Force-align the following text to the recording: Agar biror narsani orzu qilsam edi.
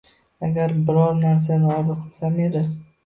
Agar 0.47 0.71
biror 0.87 1.13
narsani 1.19 1.71
orzu 1.75 1.99
qilsam 1.99 2.41
edi. 2.47 2.65